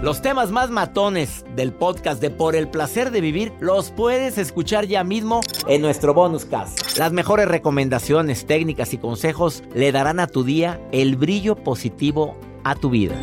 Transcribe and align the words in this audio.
Los 0.00 0.20
temas 0.22 0.50
más 0.50 0.70
matones 0.70 1.44
del 1.54 1.72
podcast 1.72 2.20
de 2.20 2.30
Por 2.30 2.56
el 2.56 2.68
placer 2.68 3.10
de 3.10 3.20
vivir 3.20 3.52
los 3.60 3.90
puedes 3.90 4.38
escuchar 4.38 4.86
ya 4.86 5.04
mismo 5.04 5.40
en 5.68 5.82
nuestro 5.82 6.14
bonus 6.14 6.44
cast. 6.44 6.96
Las 6.96 7.12
mejores 7.12 7.46
recomendaciones, 7.46 8.46
técnicas 8.46 8.94
y 8.94 8.98
consejos 8.98 9.62
le 9.74 9.92
darán 9.92 10.18
a 10.18 10.26
tu 10.26 10.42
día 10.42 10.80
el 10.90 11.16
brillo 11.16 11.54
positivo 11.56 12.36
a 12.64 12.74
tu 12.74 12.90
vida. 12.90 13.14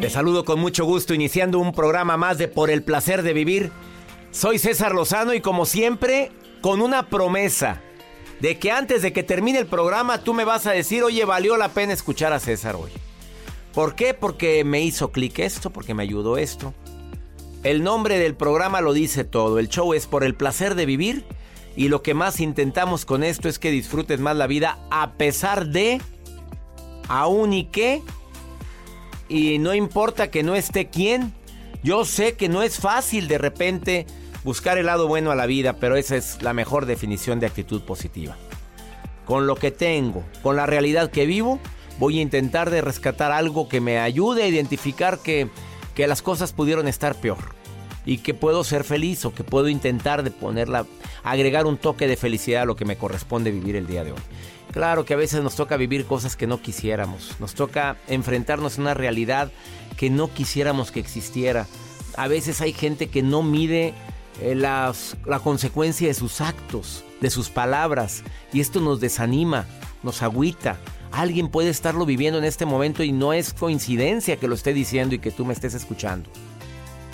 Te 0.00 0.10
saludo 0.10 0.44
con 0.44 0.58
mucho 0.58 0.84
gusto 0.84 1.14
iniciando 1.14 1.58
un 1.60 1.72
programa 1.72 2.16
más 2.16 2.38
de 2.38 2.48
Por 2.48 2.70
el 2.70 2.82
placer 2.82 3.22
de 3.22 3.32
vivir. 3.32 3.70
Soy 4.32 4.58
César 4.58 4.94
Lozano 4.94 5.34
y 5.34 5.40
como 5.40 5.66
siempre 5.66 6.32
con 6.60 6.80
una 6.80 7.08
promesa 7.08 7.82
de 8.40 8.58
que 8.58 8.70
antes 8.70 9.02
de 9.02 9.12
que 9.12 9.22
termine 9.22 9.58
el 9.58 9.66
programa 9.66 10.22
tú 10.22 10.34
me 10.34 10.44
vas 10.44 10.66
a 10.66 10.72
decir, 10.72 11.02
oye, 11.02 11.24
valió 11.24 11.56
la 11.56 11.70
pena 11.70 11.92
escuchar 11.92 12.32
a 12.32 12.40
César 12.40 12.76
hoy. 12.76 12.90
¿Por 13.74 13.94
qué? 13.94 14.14
Porque 14.14 14.64
me 14.64 14.82
hizo 14.82 15.12
clic 15.12 15.38
esto, 15.38 15.70
porque 15.70 15.94
me 15.94 16.02
ayudó 16.02 16.38
esto. 16.38 16.74
El 17.62 17.82
nombre 17.82 18.18
del 18.18 18.34
programa 18.34 18.80
lo 18.80 18.92
dice 18.92 19.24
todo. 19.24 19.58
El 19.58 19.68
show 19.68 19.94
es 19.94 20.06
por 20.06 20.24
el 20.24 20.34
placer 20.34 20.74
de 20.74 20.86
vivir 20.86 21.24
y 21.76 21.88
lo 21.88 22.02
que 22.02 22.14
más 22.14 22.40
intentamos 22.40 23.04
con 23.04 23.22
esto 23.22 23.48
es 23.48 23.58
que 23.58 23.70
disfrutes 23.70 24.20
más 24.20 24.36
la 24.36 24.46
vida 24.46 24.78
a 24.90 25.12
pesar 25.12 25.66
de, 25.68 26.00
aún 27.08 27.52
y 27.52 27.66
que, 27.66 28.02
y 29.28 29.58
no 29.58 29.74
importa 29.74 30.30
que 30.30 30.42
no 30.42 30.54
esté 30.54 30.88
quién. 30.88 31.32
Yo 31.82 32.04
sé 32.04 32.34
que 32.34 32.48
no 32.48 32.62
es 32.62 32.78
fácil 32.78 33.28
de 33.28 33.38
repente 33.38 34.06
buscar 34.44 34.78
el 34.78 34.86
lado 34.86 35.08
bueno 35.08 35.30
a 35.30 35.36
la 35.36 35.46
vida, 35.46 35.74
pero 35.74 35.96
esa 35.96 36.16
es 36.16 36.42
la 36.42 36.52
mejor 36.52 36.86
definición 36.86 37.40
de 37.40 37.46
actitud 37.46 37.82
positiva. 37.82 38.36
Con 39.24 39.46
lo 39.46 39.56
que 39.56 39.70
tengo, 39.70 40.24
con 40.42 40.56
la 40.56 40.66
realidad 40.66 41.10
que 41.10 41.26
vivo, 41.26 41.58
voy 41.98 42.18
a 42.18 42.22
intentar 42.22 42.70
de 42.70 42.80
rescatar 42.80 43.32
algo 43.32 43.68
que 43.68 43.80
me 43.80 43.98
ayude 43.98 44.44
a 44.44 44.48
identificar 44.48 45.18
que, 45.18 45.48
que 45.94 46.06
las 46.06 46.22
cosas 46.22 46.52
pudieron 46.52 46.88
estar 46.88 47.14
peor 47.14 47.58
y 48.06 48.18
que 48.18 48.32
puedo 48.32 48.64
ser 48.64 48.84
feliz 48.84 49.24
o 49.26 49.34
que 49.34 49.44
puedo 49.44 49.68
intentar 49.68 50.22
de 50.22 50.30
ponerla, 50.30 50.86
agregar 51.24 51.66
un 51.66 51.76
toque 51.76 52.06
de 52.06 52.16
felicidad 52.16 52.62
a 52.62 52.66
lo 52.66 52.76
que 52.76 52.86
me 52.86 52.96
corresponde 52.96 53.50
vivir 53.50 53.76
el 53.76 53.86
día 53.86 54.02
de 54.02 54.12
hoy. 54.12 54.20
Claro 54.72 55.04
que 55.04 55.14
a 55.14 55.18
veces 55.18 55.42
nos 55.42 55.56
toca 55.56 55.76
vivir 55.76 56.06
cosas 56.06 56.36
que 56.36 56.46
no 56.46 56.62
quisiéramos, 56.62 57.38
nos 57.40 57.54
toca 57.54 57.96
enfrentarnos 58.06 58.78
a 58.78 58.80
una 58.80 58.94
realidad 58.94 59.50
que 59.96 60.08
no 60.08 60.32
quisiéramos 60.32 60.90
que 60.90 61.00
existiera. 61.00 61.66
A 62.16 62.28
veces 62.28 62.60
hay 62.60 62.72
gente 62.72 63.08
que 63.08 63.22
no 63.22 63.42
mide 63.42 63.94
eh, 64.40 64.54
las- 64.54 65.16
la 65.26 65.38
consecuencia 65.40 66.08
de 66.08 66.14
sus 66.14 66.40
actos, 66.40 67.04
de 67.20 67.30
sus 67.30 67.48
palabras, 67.50 68.22
y 68.52 68.60
esto 68.60 68.80
nos 68.80 69.00
desanima, 69.00 69.66
nos 70.02 70.22
agüita. 70.22 70.76
Alguien 71.10 71.48
puede 71.48 71.70
estarlo 71.70 72.04
viviendo 72.06 72.38
en 72.38 72.44
este 72.44 72.66
momento 72.66 73.02
y 73.02 73.12
no 73.12 73.32
es 73.32 73.52
coincidencia 73.54 74.36
que 74.36 74.46
lo 74.48 74.54
esté 74.54 74.72
diciendo 74.74 75.14
y 75.14 75.18
que 75.18 75.30
tú 75.30 75.44
me 75.44 75.54
estés 75.54 75.74
escuchando. 75.74 76.28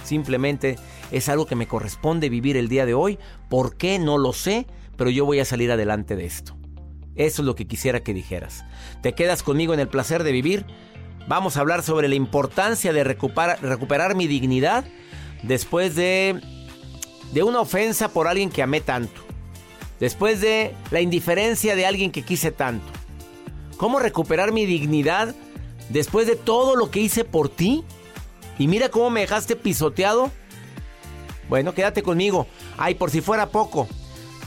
Simplemente 0.04 0.76
es 1.12 1.28
algo 1.28 1.46
que 1.46 1.54
me 1.54 1.66
corresponde 1.68 2.28
vivir 2.28 2.56
el 2.56 2.68
día 2.68 2.86
de 2.86 2.94
hoy. 2.94 3.18
¿Por 3.48 3.76
qué? 3.76 3.98
No 3.98 4.18
lo 4.18 4.32
sé, 4.32 4.66
pero 4.96 5.10
yo 5.10 5.24
voy 5.24 5.40
a 5.40 5.44
salir 5.44 5.70
adelante 5.72 6.16
de 6.16 6.26
esto. 6.26 6.56
Eso 7.14 7.42
es 7.42 7.46
lo 7.46 7.54
que 7.54 7.66
quisiera 7.66 8.00
que 8.00 8.12
dijeras. 8.12 8.64
¿Te 9.00 9.14
quedas 9.14 9.42
conmigo 9.42 9.72
en 9.72 9.80
el 9.80 9.88
placer 9.88 10.24
de 10.24 10.32
vivir? 10.32 10.66
Vamos 11.28 11.56
a 11.56 11.60
hablar 11.60 11.82
sobre 11.82 12.08
la 12.08 12.16
importancia 12.16 12.92
de 12.92 13.04
recuperar, 13.04 13.62
recuperar 13.62 14.14
mi 14.14 14.26
dignidad 14.26 14.84
después 15.42 15.94
de, 15.94 16.40
de 17.32 17.42
una 17.42 17.60
ofensa 17.60 18.08
por 18.08 18.28
alguien 18.28 18.50
que 18.50 18.62
amé 18.62 18.80
tanto. 18.80 19.20
Después 20.00 20.40
de 20.40 20.74
la 20.90 21.00
indiferencia 21.00 21.76
de 21.76 21.86
alguien 21.86 22.10
que 22.10 22.22
quise 22.22 22.50
tanto. 22.50 22.86
¿Cómo 23.76 23.98
recuperar 23.98 24.52
mi 24.52 24.66
dignidad 24.66 25.34
después 25.88 26.26
de 26.26 26.36
todo 26.36 26.76
lo 26.76 26.90
que 26.90 27.00
hice 27.00 27.24
por 27.24 27.48
ti? 27.48 27.84
Y 28.58 28.68
mira 28.68 28.88
cómo 28.88 29.10
me 29.10 29.20
dejaste 29.20 29.56
pisoteado. 29.56 30.30
Bueno, 31.48 31.74
quédate 31.74 32.02
conmigo. 32.02 32.46
Ay, 32.76 32.94
por 32.94 33.10
si 33.10 33.20
fuera 33.20 33.48
poco. 33.48 33.88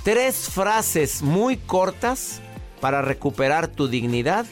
Tres 0.03 0.49
frases 0.49 1.21
muy 1.21 1.57
cortas 1.57 2.41
para 2.79 3.01
recuperar 3.01 3.67
tu 3.67 3.87
dignidad 3.87 4.45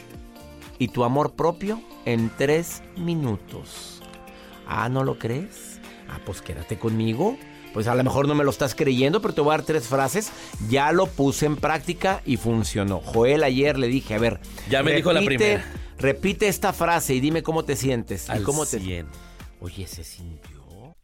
y 0.78 0.88
tu 0.88 1.04
amor 1.04 1.32
propio 1.32 1.80
en 2.04 2.30
tres 2.36 2.82
minutos. 2.96 4.02
Ah, 4.66 4.88
¿no 4.88 5.04
lo 5.04 5.18
crees? 5.18 5.80
Ah, 6.08 6.20
pues 6.24 6.42
quédate 6.42 6.78
conmigo. 6.78 7.36
Pues 7.76 7.88
a 7.88 7.94
lo 7.94 8.02
mejor 8.02 8.26
no 8.26 8.34
me 8.34 8.42
lo 8.42 8.48
estás 8.48 8.74
creyendo, 8.74 9.20
pero 9.20 9.34
te 9.34 9.42
voy 9.42 9.50
a 9.52 9.58
dar 9.58 9.66
tres 9.66 9.86
frases. 9.86 10.32
Ya 10.70 10.92
lo 10.92 11.08
puse 11.08 11.44
en 11.44 11.56
práctica 11.56 12.22
y 12.24 12.38
funcionó. 12.38 13.02
Joel 13.04 13.44
ayer 13.44 13.78
le 13.78 13.86
dije, 13.86 14.14
a 14.14 14.18
ver. 14.18 14.40
Ya 14.70 14.82
me 14.82 14.94
dijo 14.94 15.12
la 15.12 15.20
primera. 15.20 15.62
Repite 15.98 16.48
esta 16.48 16.72
frase 16.72 17.12
y 17.12 17.20
dime 17.20 17.42
cómo 17.42 17.66
te 17.66 17.76
sientes. 17.76 18.30
y 18.30 18.32
Al 18.32 18.44
cómo 18.44 18.64
te... 18.64 18.80
100. 18.80 19.06
Oye, 19.60 19.86
se 19.86 20.04
sintió. 20.04 20.55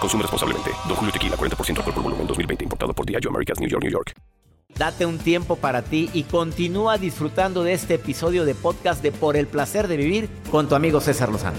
Consume 0.00 0.22
responsablemente. 0.22 0.70
Don 0.86 0.96
Julio 0.96 1.12
Tequila, 1.12 1.36
40% 1.36 1.78
alcohol 1.78 1.94
por 1.94 2.02
volumen, 2.02 2.26
2020. 2.26 2.64
Importado 2.64 2.92
por 2.92 3.06
Diageo 3.06 3.30
Americas, 3.30 3.60
New 3.60 3.68
York, 3.68 3.82
New 3.82 3.92
York. 3.92 4.12
Date 4.76 5.06
un 5.06 5.18
tiempo 5.18 5.56
para 5.56 5.82
ti 5.82 6.10
y 6.12 6.24
continúa 6.24 6.98
disfrutando 6.98 7.64
de 7.64 7.72
este 7.72 7.94
episodio 7.94 8.44
de 8.44 8.54
podcast 8.54 9.02
de 9.02 9.10
Por 9.10 9.36
el 9.36 9.46
placer 9.46 9.88
de 9.88 9.96
vivir 9.96 10.28
con 10.50 10.68
tu 10.68 10.74
amigo 10.74 11.00
César 11.00 11.30
Lozano. 11.30 11.56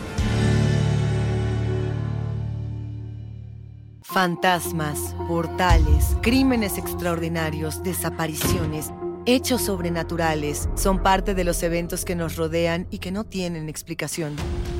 Fantasmas, 4.03 5.15
portales, 5.27 6.15
crímenes 6.21 6.77
extraordinarios, 6.77 7.83
desapariciones, 7.83 8.91
hechos 9.25 9.61
sobrenaturales 9.63 10.69
son 10.75 11.03
parte 11.03 11.35
de 11.35 11.43
los 11.43 11.61
eventos 11.61 12.05
que 12.05 12.15
nos 12.15 12.35
rodean 12.35 12.87
y 12.89 12.99
que 12.99 13.11
no 13.11 13.23
tienen 13.23 13.69
explicación. 13.69 14.35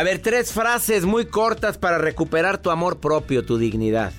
A 0.00 0.02
ver, 0.02 0.18
tres 0.22 0.50
frases 0.54 1.04
muy 1.04 1.26
cortas 1.26 1.76
para 1.76 1.98
recuperar 1.98 2.56
tu 2.56 2.70
amor 2.70 3.00
propio, 3.00 3.44
tu 3.44 3.58
dignidad. 3.58 4.14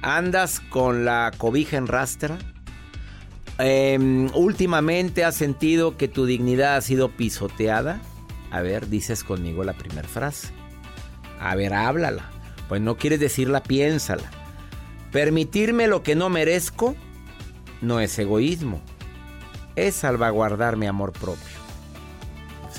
¿Andas 0.00 0.60
con 0.60 1.04
la 1.04 1.30
cobija 1.36 1.76
en 1.76 1.86
rastra? 1.86 2.38
Em, 3.58 4.30
últimamente 4.34 5.24
has 5.26 5.34
sentido 5.34 5.98
que 5.98 6.08
tu 6.08 6.24
dignidad 6.24 6.76
ha 6.76 6.80
sido 6.80 7.10
pisoteada. 7.10 8.00
A 8.50 8.62
ver, 8.62 8.88
dices 8.88 9.24
conmigo 9.24 9.62
la 9.62 9.74
primera 9.74 10.08
frase. 10.08 10.48
A 11.38 11.54
ver, 11.54 11.74
háblala. 11.74 12.30
Pues 12.66 12.80
no 12.80 12.96
quieres 12.96 13.20
decirla, 13.20 13.62
piénsala. 13.62 14.30
Permitirme 15.12 15.86
lo 15.86 16.02
que 16.02 16.14
no 16.14 16.30
merezco 16.30 16.96
no 17.82 18.00
es 18.00 18.18
egoísmo. 18.18 18.80
Es 19.76 19.96
salvaguardar 19.96 20.78
mi 20.78 20.86
amor 20.86 21.12
propio. 21.12 21.59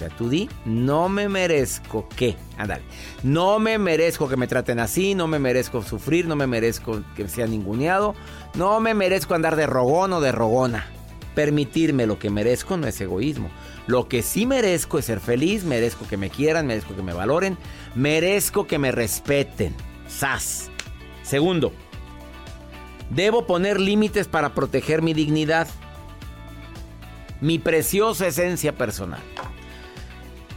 Sea, 0.02 0.10
tú 0.10 0.30
di, 0.30 0.50
no 0.66 1.10
me 1.10 1.30
merezco 1.30 2.10
qué. 2.16 2.36
Ándale. 2.58 2.82
No 3.22 3.60
me 3.60 3.78
merezco 3.78 4.28
que 4.28 4.36
me 4.36 4.48
traten 4.48 4.80
así, 4.80 5.14
no 5.14 5.28
me 5.28 5.38
merezco 5.38 5.84
sufrir, 5.84 6.26
no 6.26 6.36
me 6.36 6.48
merezco 6.48 7.04
que 7.16 7.28
sea 7.28 7.46
ninguneado, 7.46 8.16
no 8.56 8.80
me 8.80 8.96
merezco 8.96 9.36
andar 9.36 9.56
de 9.56 9.68
rogón 9.68 10.14
o 10.14 10.20
de 10.20 10.32
rogona. 10.32 10.88
Permitirme 11.36 12.08
lo 12.08 12.18
que 12.18 12.32
merezco 12.32 12.78
no 12.78 12.88
es 12.88 13.00
egoísmo. 13.00 13.52
Lo 13.86 14.08
que 14.08 14.24
sí 14.24 14.48
merezco 14.48 14.98
es 14.98 15.06
ser 15.06 15.20
feliz, 15.20 15.66
merezco 15.66 16.08
que 16.08 16.18
me 16.18 16.32
quieran, 16.32 16.66
merezco 16.66 16.96
que 16.96 17.04
me 17.04 17.14
valoren, 17.14 17.60
merezco 17.94 18.66
que 18.66 18.80
me 18.80 18.92
respeten. 18.92 19.76
Sas. 20.08 20.72
Segundo, 21.22 21.74
debo 23.12 23.46
poner 23.46 23.80
límites 23.80 24.28
para 24.28 24.56
proteger 24.56 25.04
mi 25.04 25.14
dignidad, 25.14 25.68
mi 27.40 27.60
preciosa 27.60 28.26
esencia 28.26 28.76
personal. 28.76 29.22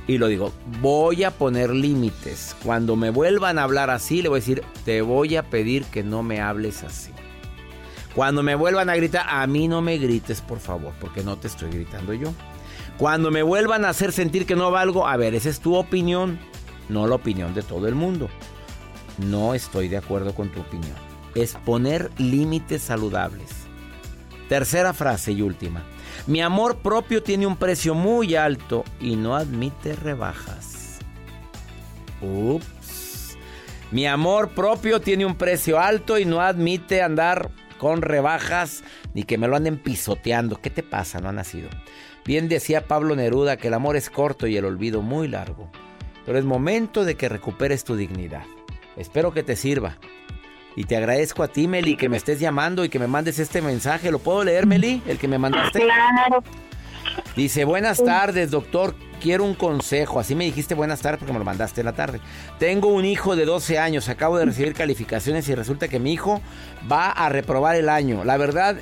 Y 0.07 0.19
lo 0.19 0.27
digo, 0.27 0.53
voy 0.83 1.25
a 1.25 1.31
poner 1.31 1.71
límites. 1.71 2.55
Cuando 2.63 2.95
me 2.95 3.11
vuelvan 3.11 3.59
a 3.59 3.63
hablar 3.63 3.91
así, 3.91 4.21
le 4.21 4.29
voy 4.29 4.39
a 4.39 4.41
decir, 4.41 4.63
te 4.85 5.01
voy 5.01 5.37
a 5.37 5.45
pedir 5.45 5.85
que 5.87 6.03
no 6.03 6.23
me 6.23 6.41
hables 6.41 6.83
así. 6.83 7.11
Cuando 8.15 8.43
me 8.43 8.55
vuelvan 8.55 8.91
a 8.91 8.97
gritar, 8.97 9.27
a 9.29 9.47
mí 9.47 9.67
no 9.67 9.81
me 9.81 9.99
grites, 9.99 10.41
por 10.41 10.61
favor, 10.61 10.93
porque 11.01 11.25
no 11.25 11.37
te 11.37 11.49
estoy 11.49 11.71
gritando 11.71 12.13
yo. 12.13 12.33
Cuando 12.99 13.31
me 13.31 13.43
vuelvan 13.43 13.85
a 13.85 13.89
hacer 13.89 14.13
sentir 14.13 14.47
que 14.47 14.55
no 14.55 14.71
valgo, 14.71 15.07
a 15.07 15.17
ver, 15.17 15.35
esa 15.35 15.49
es 15.49 15.59
tu 15.59 15.75
opinión, 15.75 16.39
no 16.89 17.09
la 17.09 17.17
opinión 17.17 17.55
de 17.55 17.63
todo 17.63 17.89
el 17.89 17.95
mundo. 17.97 18.29
No 19.19 19.55
estoy 19.55 19.89
de 19.89 19.97
acuerdo 19.97 20.35
con 20.35 20.51
tu 20.51 20.61
opinión. 20.61 20.95
Es 21.35 21.55
poner 21.65 22.11
límites 22.19 22.83
saludables. 22.83 23.51
Tercera 24.49 24.93
frase 24.93 25.33
y 25.33 25.43
última. 25.43 25.83
Mi 26.27 26.41
amor 26.41 26.79
propio 26.79 27.23
tiene 27.23 27.47
un 27.47 27.57
precio 27.57 27.95
muy 27.95 28.35
alto 28.35 28.85
y 29.01 29.17
no 29.17 29.37
admite 29.37 29.95
rebajas. 29.95 30.99
Ups. 32.21 33.37
Mi 33.91 34.07
amor 34.07 34.51
propio 34.51 35.01
tiene 35.01 35.27
un 35.27 35.37
precio 35.37 35.79
alto 35.79 36.19
y 36.19 36.25
no 36.25 36.41
admite 36.41 37.03
andar 37.03 37.51
con 37.79 38.03
rebajas 38.03 38.83
ni 39.13 39.25
que 39.25 39.39
me 39.39 39.49
lo 39.49 39.57
anden 39.57 39.79
pisoteando. 39.79 40.57
¿Qué 40.61 40.71
te 40.71 40.83
pasa? 40.83 41.21
No 41.21 41.29
ha 41.29 41.33
nacido. 41.33 41.69
Bien 42.25 42.49
decía 42.49 42.87
Pablo 42.87 43.15
Neruda 43.15 43.57
que 43.57 43.69
el 43.69 43.75
amor 43.75 43.97
es 43.97 44.09
corto 44.09 44.47
y 44.47 44.57
el 44.57 44.65
olvido 44.65 45.03
muy 45.03 45.29
largo. 45.29 45.71
Pero 46.25 46.39
es 46.39 46.45
momento 46.45 47.05
de 47.05 47.17
que 47.17 47.29
recuperes 47.29 47.85
tu 47.85 47.97
dignidad. 47.97 48.45
Espero 48.97 49.33
que 49.33 49.43
te 49.43 49.57
sirva. 49.57 49.99
Y 50.77 50.85
te 50.85 50.97
agradezco 50.97 51.43
a 51.43 51.49
ti, 51.49 51.69
Meli, 51.69 51.97
que 51.97 52.09
me 52.09 52.17
estés 52.17 52.41
llamando 52.41 52.85
y 52.85 52.89
que 52.89 52.99
me 52.99 53.07
mandes 53.07 53.39
este 53.39 53.63
mensaje. 53.63 54.11
¿Lo 54.11 54.19
puedo 54.19 54.43
leer, 54.43 54.67
Meli? 54.67 55.03
El 55.07 55.19
que 55.19 55.29
me 55.29 55.39
mandaste. 55.39 55.81
Claro. 55.81 56.43
Dice, 57.37 57.65
buenas 57.65 58.03
tardes, 58.03 58.51
doctor. 58.51 58.95
Quiero 59.21 59.45
un 59.45 59.55
consejo. 59.55 60.19
Así 60.19 60.35
me 60.35 60.45
dijiste 60.45 60.75
buenas 60.75 61.01
tardes 61.01 61.21
porque 61.21 61.33
me 61.33 61.39
lo 61.39 61.45
mandaste 61.45 61.81
en 61.81 61.87
la 61.87 61.93
tarde. 61.93 62.21
Tengo 62.59 62.89
un 62.89 63.05
hijo 63.05 63.37
de 63.37 63.45
12 63.45 63.79
años. 63.79 64.09
Acabo 64.09 64.37
de 64.37 64.47
recibir 64.47 64.75
calificaciones 64.75 65.49
y 65.49 65.55
resulta 65.55 65.89
que 65.89 65.99
mi 65.99 66.13
hijo 66.13 66.43
va 66.91 67.11
a 67.11 67.29
reprobar 67.29 67.77
el 67.77 67.89
año. 67.89 68.25
La 68.25 68.37
verdad, 68.37 68.77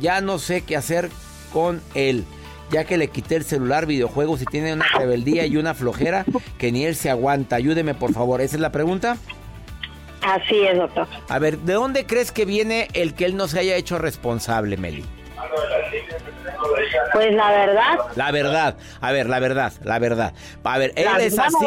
ya 0.00 0.20
no 0.20 0.38
sé 0.38 0.62
qué 0.62 0.76
hacer 0.76 1.10
con 1.52 1.82
él. 1.94 2.24
Ya 2.70 2.84
que 2.84 2.96
le 2.96 3.08
quité 3.08 3.36
el 3.36 3.44
celular, 3.44 3.86
videojuegos 3.86 4.42
y 4.42 4.46
tiene 4.46 4.72
una 4.72 4.86
rebeldía 4.96 5.44
y 5.46 5.56
una 5.56 5.74
flojera 5.74 6.24
que 6.56 6.72
ni 6.72 6.84
él 6.84 6.96
se 6.96 7.10
aguanta. 7.10 7.56
Ayúdeme, 7.56 7.94
por 7.94 8.12
favor. 8.12 8.40
¿Esa 8.40 8.56
es 8.56 8.60
la 8.60 8.72
pregunta? 8.72 9.16
Así 10.22 10.66
es, 10.66 10.76
doctor. 10.76 11.06
A 11.28 11.38
ver, 11.38 11.58
¿de 11.58 11.72
dónde 11.72 12.06
crees 12.06 12.32
que 12.32 12.44
viene 12.44 12.88
el 12.92 13.14
que 13.14 13.24
él 13.24 13.36
no 13.36 13.48
se 13.48 13.60
haya 13.60 13.76
hecho 13.76 13.98
responsable, 13.98 14.76
Meli? 14.76 15.04
Pues 17.12 17.34
la 17.34 17.50
verdad, 17.50 17.98
La 18.16 18.30
verdad, 18.30 18.76
a 19.00 19.12
ver, 19.12 19.26
la 19.28 19.40
verdad, 19.40 19.72
la 19.82 19.98
verdad. 19.98 20.34
A 20.62 20.78
ver, 20.78 20.92
él 20.96 21.04
La 21.06 21.18
es 21.18 21.38
así. 21.38 21.66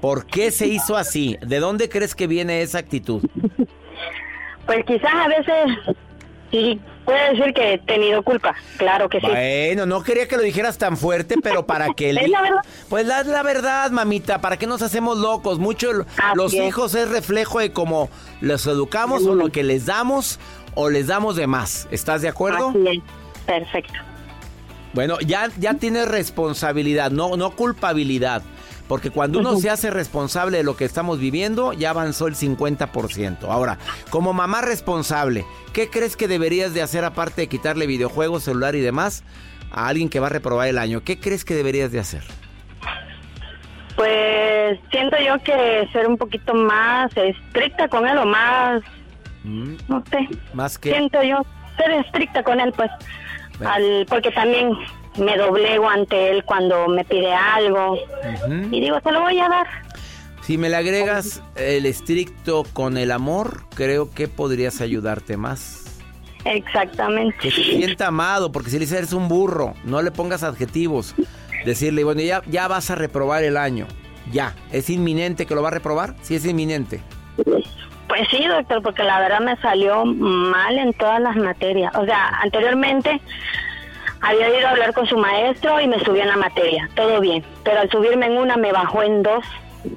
¿Por 0.00 0.26
qué 0.26 0.50
se 0.50 0.66
hizo 0.66 0.96
así? 0.96 1.36
¿De 1.40 1.58
dónde 1.58 1.88
crees 1.88 2.14
que 2.14 2.26
viene 2.26 2.62
esa 2.62 2.78
actitud? 2.78 3.22
pues 4.66 4.84
quizás 4.86 5.12
a 5.12 5.28
veces 5.28 5.96
sí 6.50 6.80
puede 7.08 7.30
decir 7.30 7.54
que 7.54 7.72
he 7.72 7.78
tenido 7.78 8.22
culpa. 8.22 8.54
Claro 8.76 9.08
que 9.08 9.18
sí. 9.18 9.26
Bueno, 9.26 9.86
no 9.86 10.02
quería 10.02 10.28
que 10.28 10.36
lo 10.36 10.42
dijeras 10.42 10.76
tan 10.76 10.98
fuerte, 10.98 11.36
pero 11.42 11.64
para 11.64 11.88
que 11.96 12.10
el 12.10 12.18
Es 12.18 12.28
la 12.28 12.42
verdad. 12.42 12.60
Pues 12.90 13.06
la, 13.06 13.22
la 13.22 13.42
verdad, 13.42 13.90
mamita, 13.90 14.42
¿para 14.42 14.58
qué 14.58 14.66
nos 14.66 14.82
hacemos 14.82 15.16
locos? 15.16 15.58
Mucho 15.58 15.88
Así 15.90 16.36
los 16.36 16.52
es. 16.52 16.68
hijos 16.68 16.94
es 16.94 17.08
reflejo 17.08 17.60
de 17.60 17.72
cómo 17.72 18.10
los 18.42 18.66
educamos 18.66 19.24
o 19.24 19.34
lo 19.34 19.50
que 19.50 19.62
les 19.62 19.86
damos 19.86 20.38
o 20.74 20.90
les 20.90 21.06
damos 21.06 21.34
de 21.36 21.46
más. 21.46 21.88
¿Estás 21.90 22.20
de 22.20 22.28
acuerdo? 22.28 22.68
Así 22.68 22.86
es. 22.86 23.02
Perfecto. 23.46 23.94
Bueno, 24.92 25.18
ya, 25.20 25.48
ya 25.58 25.74
tienes 25.74 26.08
responsabilidad, 26.08 27.10
no, 27.10 27.38
no 27.38 27.52
culpabilidad. 27.52 28.42
Porque 28.88 29.10
cuando 29.10 29.38
uno 29.40 29.56
se 29.56 29.68
hace 29.70 29.90
responsable 29.90 30.56
de 30.56 30.62
lo 30.64 30.74
que 30.76 30.84
estamos 30.86 31.18
viviendo, 31.20 31.72
ya 31.74 31.90
avanzó 31.90 32.26
el 32.26 32.34
50%. 32.34 33.44
Ahora, 33.50 33.78
como 34.10 34.32
mamá 34.32 34.62
responsable, 34.62 35.44
¿qué 35.74 35.90
crees 35.90 36.16
que 36.16 36.26
deberías 36.26 36.72
de 36.74 36.82
hacer 36.82 37.04
aparte 37.04 37.42
de 37.42 37.46
quitarle 37.48 37.86
videojuegos, 37.86 38.44
celular 38.44 38.74
y 38.74 38.80
demás 38.80 39.24
a 39.70 39.88
alguien 39.88 40.08
que 40.08 40.20
va 40.20 40.28
a 40.28 40.30
reprobar 40.30 40.68
el 40.68 40.78
año? 40.78 41.02
¿Qué 41.04 41.20
crees 41.20 41.44
que 41.44 41.54
deberías 41.54 41.92
de 41.92 42.00
hacer? 42.00 42.22
Pues 43.96 44.78
siento 44.90 45.16
yo 45.18 45.42
que 45.42 45.88
ser 45.92 46.06
un 46.06 46.16
poquito 46.16 46.54
más 46.54 47.10
estricta 47.16 47.88
con 47.88 48.06
él 48.06 48.16
o 48.18 48.24
más, 48.26 48.82
Mm, 49.44 49.76
no 49.86 50.02
sé, 50.10 50.28
Más 50.52 50.78
que... 50.78 50.90
siento 50.90 51.22
yo 51.22 51.38
ser 51.76 51.90
estricta 51.92 52.42
con 52.42 52.58
él, 52.60 52.72
pues, 52.76 52.90
Bueno. 53.58 53.72
al, 53.72 54.06
porque 54.08 54.30
también 54.32 54.70
me 55.16 55.36
doblego 55.36 55.88
ante 55.88 56.30
él 56.30 56.44
cuando 56.44 56.88
me 56.88 57.04
pide 57.04 57.32
algo 57.32 57.98
y 58.70 58.80
digo, 58.80 59.00
te 59.00 59.12
lo 59.12 59.22
voy 59.22 59.38
a 59.38 59.48
dar. 59.48 59.66
Si 60.42 60.56
me 60.56 60.68
le 60.68 60.76
agregas 60.76 61.42
el 61.56 61.84
estricto 61.84 62.64
con 62.72 62.96
el 62.96 63.10
amor, 63.10 63.64
creo 63.74 64.10
que 64.10 64.28
podrías 64.28 64.80
ayudarte 64.80 65.36
más. 65.36 65.84
Exactamente. 66.44 67.36
Que 67.38 67.50
se 67.50 67.62
sienta 67.62 68.06
amado, 68.06 68.50
porque 68.50 68.70
si 68.70 68.76
le 68.76 68.86
dices 68.86 68.98
eres 68.98 69.12
un 69.12 69.28
burro, 69.28 69.74
no 69.84 70.00
le 70.00 70.10
pongas 70.10 70.42
adjetivos. 70.42 71.14
Decirle, 71.66 72.04
bueno, 72.04 72.22
ya, 72.22 72.42
ya 72.46 72.68
vas 72.68 72.90
a 72.90 72.94
reprobar 72.94 73.42
el 73.44 73.56
año. 73.56 73.86
Ya. 74.32 74.54
¿Es 74.72 74.88
inminente 74.88 75.44
que 75.44 75.54
lo 75.54 75.62
va 75.62 75.68
a 75.68 75.72
reprobar? 75.72 76.14
Sí, 76.22 76.34
es 76.36 76.46
inminente. 76.46 77.02
Pues 77.36 78.26
sí, 78.30 78.42
doctor, 78.46 78.82
porque 78.82 79.02
la 79.02 79.20
verdad 79.20 79.40
me 79.40 79.56
salió 79.56 80.06
mal 80.06 80.78
en 80.78 80.94
todas 80.94 81.20
las 81.20 81.36
materias. 81.36 81.94
O 81.94 82.06
sea, 82.06 82.28
anteriormente 82.42 83.20
había 84.20 84.58
ido 84.58 84.66
a 84.66 84.70
hablar 84.70 84.92
con 84.92 85.06
su 85.06 85.16
maestro 85.16 85.80
y 85.80 85.88
me 85.88 85.98
subió 86.04 86.22
en 86.22 86.28
la 86.28 86.36
materia, 86.36 86.88
todo 86.94 87.20
bien. 87.20 87.44
Pero 87.64 87.80
al 87.80 87.90
subirme 87.90 88.26
en 88.26 88.38
una 88.38 88.56
me 88.56 88.72
bajó 88.72 89.02
en 89.02 89.22
dos 89.22 89.44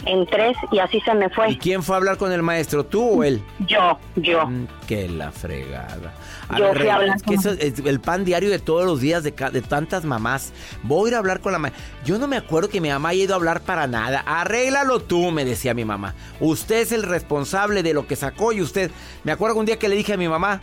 en 0.05 0.27
tres 0.27 0.55
y 0.71 0.77
así 0.77 1.01
se 1.01 1.13
me 1.15 1.27
fue. 1.29 1.51
¿Y 1.51 1.57
quién 1.57 1.81
fue 1.81 1.95
a 1.95 1.97
hablar 1.97 2.17
con 2.17 2.31
el 2.31 2.43
maestro, 2.43 2.85
tú 2.85 3.19
o 3.19 3.23
él? 3.23 3.41
Yo, 3.67 3.97
yo. 4.15 4.45
Mm, 4.45 4.67
qué 4.87 5.09
la 5.09 5.31
fregada. 5.31 6.13
Yo 6.57 6.73
fui 6.75 6.87
a 6.87 6.95
hablar 6.95 7.15
es 7.17 7.23
que 7.23 7.35
con- 7.35 7.39
eso 7.39 7.49
es 7.51 7.79
el 7.79 7.99
pan 7.99 8.23
diario 8.23 8.49
de 8.51 8.59
todos 8.59 8.85
los 8.85 9.01
días 9.01 9.23
de, 9.23 9.31
de 9.31 9.61
tantas 9.61 10.05
mamás. 10.05 10.53
Voy 10.83 11.07
a 11.07 11.09
ir 11.09 11.15
a 11.15 11.17
hablar 11.17 11.39
con 11.39 11.51
la 11.51 11.57
mamá. 11.59 11.73
Yo 12.05 12.19
no 12.19 12.27
me 12.27 12.37
acuerdo 12.37 12.69
que 12.69 12.79
mi 12.79 12.89
mamá 12.89 13.09
haya 13.09 13.23
ido 13.23 13.33
a 13.33 13.37
hablar 13.37 13.61
para 13.61 13.87
nada. 13.87 14.19
Arréglalo 14.25 14.99
tú, 15.01 15.31
me 15.31 15.45
decía 15.45 15.73
mi 15.73 15.83
mamá. 15.83 16.13
Usted 16.39 16.75
es 16.81 16.91
el 16.91 17.03
responsable 17.03 17.81
de 17.83 17.93
lo 17.93 18.05
que 18.05 18.15
sacó 18.15 18.51
y 18.53 18.61
usted. 18.61 18.91
Me 19.23 19.31
acuerdo 19.31 19.57
un 19.57 19.65
día 19.65 19.79
que 19.79 19.89
le 19.89 19.95
dije 19.95 20.13
a 20.13 20.17
mi 20.17 20.27
mamá, 20.27 20.61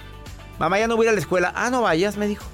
mamá, 0.59 0.79
ya 0.79 0.87
no 0.87 0.97
voy 0.97 1.07
a 1.07 1.09
ir 1.09 1.11
a 1.11 1.15
la 1.15 1.21
escuela. 1.21 1.53
Ah, 1.57 1.71
no 1.71 1.83
vayas, 1.83 2.17
me 2.17 2.29
dijo. 2.29 2.45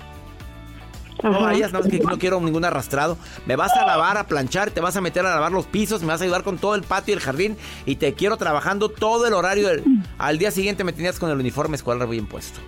No 1.31 1.40
vayas, 1.40 1.73
no, 1.73 1.78
es 1.81 1.88
que 1.88 1.99
no 1.99 2.19
quiero 2.19 2.40
ningún 2.40 2.64
arrastrado. 2.64 3.16
Me 3.47 3.57
vas 3.57 3.73
a 3.73 3.85
lavar, 3.87 4.16
a 4.19 4.26
planchar, 4.26 4.71
te 4.71 4.81
vas 4.81 4.97
a 4.97 5.00
meter 5.00 5.25
a 5.26 5.31
lavar 5.35 5.52
los 5.52 5.66
pisos, 5.66 6.02
me 6.02 6.09
vas 6.09 6.21
a 6.21 6.25
ayudar 6.25 6.43
con 6.45 6.59
todo 6.59 6.75
el 6.75 6.83
patio 6.83 7.12
y 7.12 7.16
el 7.16 7.21
jardín 7.23 7.57
y 7.87 7.97
te 7.97 8.12
quiero 8.14 8.37
trabajando 8.37 8.88
todo 8.88 9.26
el 9.26 9.33
horario. 9.35 9.69
del- 9.69 9.85
Al 10.19 10.38
día 10.38 10.50
siguiente 10.50 10.85
me 10.85 10.93
tenías 10.93 11.19
con 11.19 11.31
el 11.31 11.38
uniforme 11.38 11.76
escolar 11.76 12.07
bien 12.09 12.26
puesto. 12.26 12.61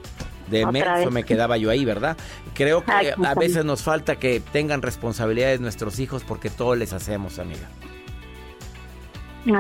De 0.48 0.64
menso 0.64 1.10
me 1.10 1.25
quedaba 1.25 1.56
yo 1.56 1.70
ahí, 1.70 1.84
¿verdad? 1.84 2.16
Creo 2.54 2.84
que 2.84 2.92
Ay, 2.92 3.08
a 3.25 3.34
veces 3.34 3.64
nos 3.64 3.82
falta 3.82 4.16
que 4.16 4.40
tengan 4.40 4.80
responsabilidades 4.80 5.60
nuestros 5.60 5.98
hijos 5.98 6.22
porque 6.22 6.50
todo 6.50 6.76
les 6.76 6.92
hacemos, 6.92 7.38
amiga. 7.40 7.68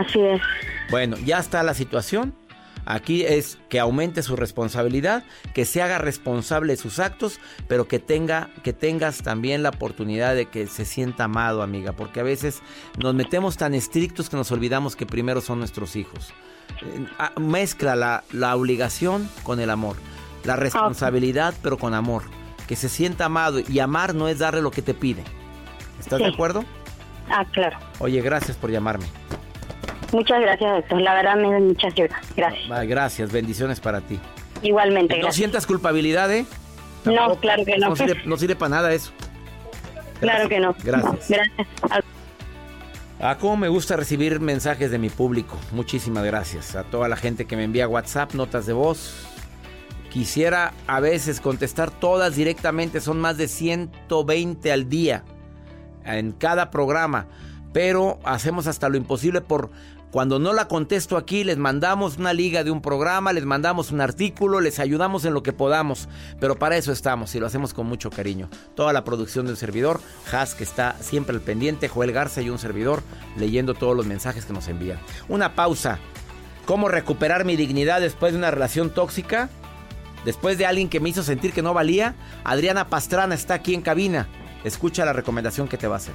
Así 0.00 0.20
es. 0.20 0.40
Bueno, 0.90 1.16
ya 1.24 1.38
está 1.38 1.62
la 1.62 1.74
situación. 1.74 2.34
Aquí 2.86 3.24
es 3.24 3.58
que 3.68 3.80
aumente 3.80 4.22
su 4.22 4.36
responsabilidad, 4.36 5.24
que 5.54 5.64
se 5.64 5.82
haga 5.82 5.98
responsable 5.98 6.72
de 6.72 6.76
sus 6.76 7.00
actos, 7.00 7.40
pero 7.66 7.88
que 7.88 7.98
tenga 7.98 8.48
que 8.62 8.72
tengas 8.72 9.22
también 9.22 9.64
la 9.64 9.70
oportunidad 9.70 10.36
de 10.36 10.46
que 10.46 10.68
se 10.68 10.84
sienta 10.84 11.24
amado, 11.24 11.62
amiga, 11.62 11.92
porque 11.92 12.20
a 12.20 12.22
veces 12.22 12.62
nos 12.98 13.12
metemos 13.14 13.56
tan 13.56 13.74
estrictos 13.74 14.30
que 14.30 14.36
nos 14.36 14.52
olvidamos 14.52 14.94
que 14.94 15.04
primero 15.04 15.40
son 15.40 15.58
nuestros 15.58 15.96
hijos. 15.96 16.32
Eh, 16.82 17.06
ah, 17.18 17.32
Mezcla 17.40 17.96
la, 17.96 18.22
la 18.32 18.54
obligación 18.54 19.28
con 19.42 19.58
el 19.58 19.70
amor, 19.70 19.96
la 20.44 20.54
responsabilidad, 20.54 21.54
pero 21.62 21.78
con 21.78 21.92
amor, 21.92 22.22
que 22.68 22.76
se 22.76 22.88
sienta 22.88 23.24
amado 23.24 23.58
y 23.60 23.80
amar 23.80 24.14
no 24.14 24.28
es 24.28 24.38
darle 24.38 24.62
lo 24.62 24.70
que 24.70 24.82
te 24.82 24.94
pide. 24.94 25.24
¿Estás 25.98 26.20
de 26.20 26.26
acuerdo? 26.26 26.64
Ah, 27.28 27.44
claro. 27.52 27.78
Oye, 27.98 28.20
gracias 28.20 28.56
por 28.56 28.70
llamarme. 28.70 29.06
Muchas 30.12 30.40
gracias, 30.40 30.72
doctor. 30.76 31.00
La 31.00 31.14
verdad 31.14 31.36
me 31.36 31.50
da 31.52 31.58
mucha 31.58 31.88
ayuda. 31.88 32.20
Gracias. 32.36 32.88
Gracias, 32.88 33.32
bendiciones 33.32 33.80
para 33.80 34.00
ti. 34.00 34.18
Igualmente, 34.62 35.14
No 35.14 35.20
gracias. 35.22 35.36
sientas 35.36 35.66
culpabilidad, 35.66 36.32
¿eh? 36.32 36.46
No, 37.04 37.36
claro 37.36 37.64
que 37.64 37.76
no. 37.78 37.90
No 37.90 37.96
sirve, 37.96 38.22
no 38.24 38.36
sirve 38.36 38.56
para 38.56 38.68
nada 38.70 38.92
eso. 38.92 39.12
Claro 40.20 40.48
que 40.48 40.58
no. 40.60 40.74
Gracias. 40.82 41.28
Gracias. 41.28 41.66
Ah, 43.20 43.38
cómo 43.40 43.56
me 43.56 43.68
gusta 43.68 43.96
recibir 43.96 44.40
mensajes 44.40 44.90
de 44.90 44.98
mi 44.98 45.08
público. 45.08 45.56
Muchísimas 45.72 46.24
gracias 46.24 46.74
a 46.76 46.84
toda 46.84 47.08
la 47.08 47.16
gente 47.16 47.46
que 47.46 47.56
me 47.56 47.64
envía 47.64 47.88
WhatsApp, 47.88 48.34
notas 48.34 48.66
de 48.66 48.72
voz. 48.72 49.26
Quisiera 50.10 50.72
a 50.86 51.00
veces 51.00 51.40
contestar 51.40 51.90
todas 51.90 52.36
directamente, 52.36 53.00
son 53.00 53.20
más 53.20 53.36
de 53.36 53.48
120 53.48 54.72
al 54.72 54.88
día 54.88 55.24
en 56.04 56.32
cada 56.32 56.70
programa, 56.70 57.26
pero 57.76 58.18
hacemos 58.24 58.66
hasta 58.68 58.88
lo 58.88 58.96
imposible 58.96 59.42
por 59.42 59.68
cuando 60.10 60.38
no 60.38 60.54
la 60.54 60.66
contesto 60.66 61.18
aquí, 61.18 61.44
les 61.44 61.58
mandamos 61.58 62.16
una 62.16 62.32
liga 62.32 62.64
de 62.64 62.70
un 62.70 62.80
programa, 62.80 63.34
les 63.34 63.44
mandamos 63.44 63.90
un 63.90 64.00
artículo, 64.00 64.62
les 64.62 64.78
ayudamos 64.78 65.26
en 65.26 65.34
lo 65.34 65.42
que 65.42 65.52
podamos, 65.52 66.08
pero 66.40 66.58
para 66.58 66.78
eso 66.78 66.90
estamos 66.90 67.34
y 67.34 67.38
lo 67.38 67.46
hacemos 67.46 67.74
con 67.74 67.86
mucho 67.86 68.08
cariño. 68.08 68.48
Toda 68.74 68.94
la 68.94 69.04
producción 69.04 69.44
del 69.44 69.58
servidor, 69.58 70.00
Has 70.32 70.54
que 70.54 70.64
está 70.64 70.96
siempre 71.02 71.36
al 71.36 71.42
pendiente, 71.42 71.90
Joel 71.90 72.12
Garza 72.12 72.40
y 72.40 72.48
un 72.48 72.58
servidor 72.58 73.02
leyendo 73.36 73.74
todos 73.74 73.94
los 73.94 74.06
mensajes 74.06 74.46
que 74.46 74.54
nos 74.54 74.68
envían. 74.68 74.98
Una 75.28 75.54
pausa. 75.54 75.98
¿Cómo 76.64 76.88
recuperar 76.88 77.44
mi 77.44 77.56
dignidad 77.56 78.00
después 78.00 78.32
de 78.32 78.38
una 78.38 78.50
relación 78.50 78.88
tóxica? 78.88 79.50
Después 80.24 80.56
de 80.56 80.64
alguien 80.64 80.88
que 80.88 81.00
me 81.00 81.10
hizo 81.10 81.22
sentir 81.22 81.52
que 81.52 81.60
no 81.60 81.74
valía, 81.74 82.14
Adriana 82.42 82.88
Pastrana 82.88 83.34
está 83.34 83.52
aquí 83.52 83.74
en 83.74 83.82
cabina. 83.82 84.28
Escucha 84.64 85.04
la 85.04 85.12
recomendación 85.12 85.68
que 85.68 85.76
te 85.76 85.88
va 85.88 85.96
a 85.96 85.98
hacer. 85.98 86.14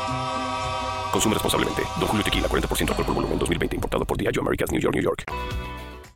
Consume 1.11 1.33
responsablemente. 1.35 1.81
Don 1.99 2.07
Julio 2.07 2.23
Tequila, 2.23 2.47
40% 2.47 2.89
alcohol 2.89 3.05
por 3.05 3.15
volumen, 3.15 3.39
2020. 3.39 3.75
Importado 3.75 4.05
por 4.05 4.17
Diageo 4.17 4.41
Americas, 4.41 4.71
New 4.71 4.81
York, 4.81 4.95
New 4.95 5.03
York. 5.03 5.23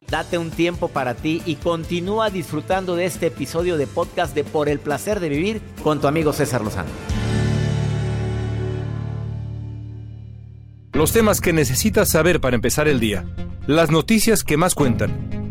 Date 0.07 0.37
un 0.37 0.51
tiempo 0.51 0.87
para 0.87 1.15
ti 1.15 1.41
y 1.45 1.55
continúa 1.55 2.29
disfrutando 2.29 2.95
de 2.95 3.05
este 3.05 3.27
episodio 3.27 3.75
de 3.77 3.87
podcast 3.87 4.35
de 4.35 4.43
Por 4.43 4.69
el 4.69 4.79
placer 4.79 5.19
de 5.19 5.29
vivir 5.29 5.61
con 5.83 5.99
tu 5.99 6.07
amigo 6.07 6.31
César 6.31 6.61
Lozano. 6.61 6.89
Los 10.93 11.11
temas 11.11 11.41
que 11.41 11.51
necesitas 11.51 12.09
saber 12.09 12.39
para 12.39 12.55
empezar 12.55 12.87
el 12.87 12.99
día. 12.99 13.25
Las 13.67 13.91
noticias 13.91 14.43
que 14.43 14.57
más 14.57 14.75
cuentan. 14.75 15.44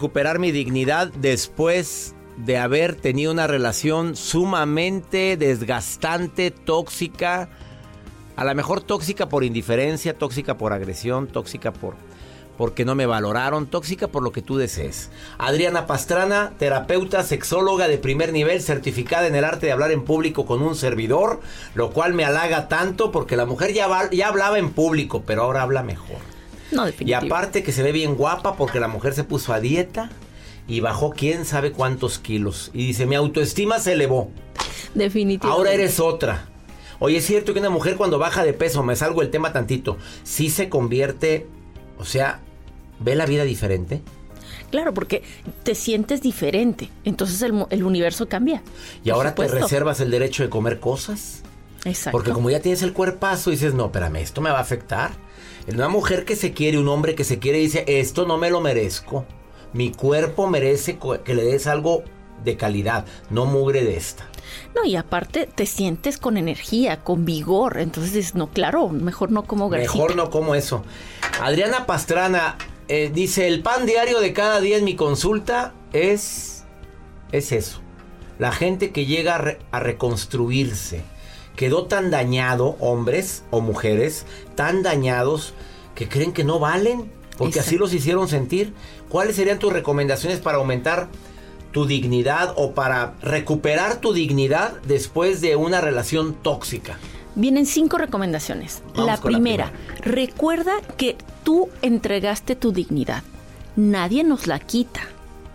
Recuperar 0.00 0.38
mi 0.38 0.50
dignidad 0.50 1.08
después 1.08 2.14
de 2.38 2.56
haber 2.56 2.94
tenido 2.94 3.32
una 3.32 3.46
relación 3.46 4.16
sumamente 4.16 5.36
desgastante, 5.36 6.50
tóxica? 6.50 7.50
A 8.34 8.44
lo 8.46 8.54
mejor 8.54 8.80
tóxica 8.80 9.28
por 9.28 9.44
indiferencia, 9.44 10.16
tóxica 10.16 10.56
por 10.56 10.72
agresión, 10.72 11.26
tóxica 11.26 11.70
por 11.70 11.96
porque 12.56 12.86
no 12.86 12.94
me 12.94 13.04
valoraron, 13.04 13.66
tóxica 13.66 14.08
por 14.08 14.22
lo 14.22 14.32
que 14.32 14.40
tú 14.40 14.56
desees. 14.56 15.10
Adriana 15.36 15.86
Pastrana, 15.86 16.52
terapeuta, 16.58 17.22
sexóloga 17.22 17.86
de 17.86 17.98
primer 17.98 18.32
nivel, 18.32 18.62
certificada 18.62 19.26
en 19.26 19.34
el 19.34 19.44
arte 19.44 19.66
de 19.66 19.72
hablar 19.72 19.90
en 19.90 20.04
público 20.04 20.46
con 20.46 20.62
un 20.62 20.76
servidor, 20.76 21.40
lo 21.74 21.90
cual 21.90 22.14
me 22.14 22.24
halaga 22.24 22.68
tanto 22.68 23.12
porque 23.12 23.36
la 23.36 23.44
mujer 23.44 23.74
ya, 23.74 24.08
ya 24.10 24.28
hablaba 24.28 24.58
en 24.58 24.70
público, 24.70 25.24
pero 25.26 25.42
ahora 25.42 25.60
habla 25.60 25.82
mejor. 25.82 26.29
No, 26.70 26.84
Y 27.00 27.12
aparte 27.12 27.62
que 27.62 27.72
se 27.72 27.82
ve 27.82 27.92
bien 27.92 28.14
guapa 28.14 28.56
porque 28.56 28.80
la 28.80 28.88
mujer 28.88 29.14
se 29.14 29.24
puso 29.24 29.52
a 29.52 29.60
dieta 29.60 30.10
y 30.68 30.80
bajó 30.80 31.10
quién 31.10 31.44
sabe 31.44 31.72
cuántos 31.72 32.18
kilos. 32.18 32.70
Y 32.72 32.86
dice, 32.86 33.06
mi 33.06 33.16
autoestima 33.16 33.78
se 33.80 33.94
elevó. 33.94 34.30
Definitivo. 34.94 35.52
Ahora 35.52 35.72
eres 35.72 35.98
otra. 35.98 36.46
Oye, 37.00 37.16
es 37.16 37.26
cierto 37.26 37.54
que 37.54 37.60
una 37.60 37.70
mujer 37.70 37.96
cuando 37.96 38.18
baja 38.18 38.44
de 38.44 38.52
peso, 38.52 38.82
me 38.82 38.94
salgo 38.94 39.22
el 39.22 39.30
tema 39.30 39.52
tantito, 39.52 39.96
sí 40.22 40.50
se 40.50 40.68
convierte, 40.68 41.46
o 41.98 42.04
sea, 42.04 42.40
ve 43.00 43.14
la 43.14 43.24
vida 43.24 43.44
diferente. 43.44 44.02
Claro, 44.70 44.94
porque 44.94 45.22
te 45.64 45.74
sientes 45.74 46.20
diferente, 46.22 46.90
entonces 47.04 47.42
el, 47.42 47.82
universo 47.82 48.28
cambia. 48.28 48.62
Y 49.02 49.10
ahora 49.10 49.34
te 49.34 49.42
supuesto. 49.42 49.66
reservas 49.66 50.00
el 50.00 50.10
derecho 50.10 50.42
de 50.42 50.50
comer 50.50 50.78
cosas. 50.78 51.42
Exacto. 51.84 52.12
Porque 52.12 52.32
como 52.32 52.50
ya 52.50 52.60
tienes 52.60 52.82
el 52.82 52.92
cuerpazo, 52.92 53.50
dices, 53.50 53.74
no, 53.74 53.86
espérame, 53.86 54.16
esto 54.16 54.40
me 54.40 54.50
va 54.50 54.58
a 54.58 54.62
afectar. 54.62 55.12
Una 55.74 55.88
mujer 55.88 56.24
que 56.24 56.36
se 56.36 56.52
quiere, 56.52 56.78
un 56.78 56.88
hombre 56.88 57.14
que 57.14 57.24
se 57.24 57.38
quiere, 57.38 57.58
dice, 57.58 57.84
esto 57.86 58.26
no 58.26 58.36
me 58.38 58.50
lo 58.50 58.60
merezco. 58.60 59.24
Mi 59.72 59.92
cuerpo 59.92 60.48
merece 60.48 60.98
que 61.24 61.34
le 61.34 61.44
des 61.44 61.66
algo 61.66 62.02
de 62.44 62.56
calidad, 62.56 63.04
no 63.28 63.44
mugre 63.46 63.84
de 63.84 63.96
esta. 63.96 64.26
No, 64.74 64.84
y 64.84 64.96
aparte 64.96 65.46
te 65.46 65.66
sientes 65.66 66.18
con 66.18 66.36
energía, 66.36 67.00
con 67.04 67.24
vigor, 67.24 67.78
entonces 67.78 68.34
no, 68.34 68.48
claro, 68.48 68.88
mejor 68.88 69.30
no 69.30 69.44
como 69.44 69.68
grasita. 69.68 69.92
Mejor 69.92 70.16
no 70.16 70.30
como 70.30 70.54
eso. 70.54 70.82
Adriana 71.40 71.86
Pastrana 71.86 72.56
eh, 72.88 73.10
dice, 73.14 73.46
el 73.46 73.62
pan 73.62 73.86
diario 73.86 74.20
de 74.20 74.32
cada 74.32 74.60
día 74.60 74.78
en 74.78 74.84
mi 74.84 74.96
consulta 74.96 75.72
es, 75.92 76.64
es 77.30 77.52
eso. 77.52 77.80
La 78.38 78.50
gente 78.52 78.90
que 78.90 79.06
llega 79.06 79.36
a, 79.36 79.38
re- 79.38 79.58
a 79.70 79.80
reconstruirse. 79.80 81.02
Quedó 81.56 81.84
tan 81.86 82.10
dañado, 82.10 82.76
hombres 82.80 83.42
o 83.50 83.60
mujeres, 83.60 84.24
tan 84.54 84.82
dañados 84.82 85.52
que 85.94 86.08
creen 86.08 86.32
que 86.32 86.44
no 86.44 86.58
valen, 86.58 87.10
porque 87.36 87.60
así 87.60 87.76
los 87.76 87.92
hicieron 87.92 88.28
sentir. 88.28 88.72
¿Cuáles 89.08 89.36
serían 89.36 89.58
tus 89.58 89.72
recomendaciones 89.72 90.40
para 90.40 90.58
aumentar 90.58 91.08
tu 91.72 91.86
dignidad 91.86 92.52
o 92.56 92.72
para 92.72 93.14
recuperar 93.22 93.96
tu 94.00 94.12
dignidad 94.12 94.72
después 94.86 95.40
de 95.40 95.56
una 95.56 95.80
relación 95.80 96.34
tóxica? 96.34 96.98
Vienen 97.34 97.66
cinco 97.66 97.98
recomendaciones. 97.98 98.82
La 98.94 99.16
primera, 99.18 99.72
recuerda 100.00 100.72
que 100.96 101.16
tú 101.44 101.68
entregaste 101.82 102.56
tu 102.56 102.72
dignidad. 102.72 103.22
Nadie 103.76 104.24
nos 104.24 104.46
la 104.46 104.58
quita. 104.58 105.00